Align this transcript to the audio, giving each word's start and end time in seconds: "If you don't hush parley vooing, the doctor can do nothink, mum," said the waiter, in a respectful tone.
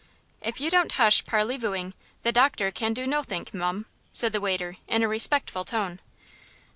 "If 0.41 0.59
you 0.59 0.71
don't 0.71 0.91
hush 0.93 1.23
parley 1.27 1.59
vooing, 1.59 1.93
the 2.23 2.31
doctor 2.31 2.71
can 2.71 2.91
do 2.91 3.05
nothink, 3.05 3.53
mum," 3.53 3.85
said 4.11 4.33
the 4.33 4.41
waiter, 4.41 4.77
in 4.87 5.03
a 5.03 5.07
respectful 5.07 5.63
tone. 5.63 5.99